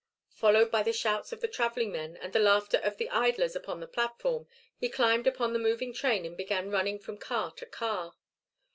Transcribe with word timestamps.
Followed 0.31 0.71
by 0.71 0.81
the 0.81 0.91
shouts 0.93 1.31
of 1.31 1.41
the 1.41 1.47
travelling 1.47 1.91
men 1.91 2.17
and 2.17 2.33
the 2.33 2.39
laughter 2.39 2.79
of 2.79 2.97
the 2.97 3.07
idlers 3.11 3.55
upon 3.55 3.79
the 3.79 3.85
platform 3.87 4.47
he 4.75 4.89
climbed 4.89 5.27
upon 5.27 5.53
the 5.53 5.59
moving 5.59 5.93
train 5.93 6.25
and 6.25 6.35
began 6.35 6.71
running 6.71 6.97
from 6.97 7.19
car 7.19 7.51
to 7.51 7.67
car. 7.67 8.15